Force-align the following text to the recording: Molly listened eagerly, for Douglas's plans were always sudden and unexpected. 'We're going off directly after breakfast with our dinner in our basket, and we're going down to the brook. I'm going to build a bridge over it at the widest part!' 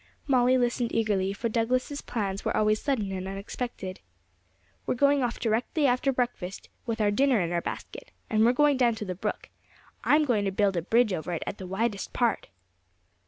Molly 0.25 0.57
listened 0.57 0.95
eagerly, 0.95 1.31
for 1.31 1.47
Douglas's 1.47 2.01
plans 2.01 2.43
were 2.43 2.57
always 2.57 2.81
sudden 2.81 3.11
and 3.11 3.27
unexpected. 3.27 3.99
'We're 4.87 4.95
going 4.95 5.21
off 5.21 5.39
directly 5.39 5.85
after 5.85 6.11
breakfast 6.11 6.69
with 6.87 6.99
our 6.99 7.11
dinner 7.11 7.39
in 7.39 7.51
our 7.51 7.61
basket, 7.61 8.09
and 8.27 8.43
we're 8.43 8.51
going 8.51 8.77
down 8.77 8.95
to 8.95 9.05
the 9.05 9.13
brook. 9.13 9.49
I'm 10.03 10.25
going 10.25 10.45
to 10.45 10.51
build 10.51 10.75
a 10.75 10.81
bridge 10.81 11.13
over 11.13 11.33
it 11.33 11.43
at 11.45 11.59
the 11.59 11.67
widest 11.67 12.13
part!' 12.13 12.47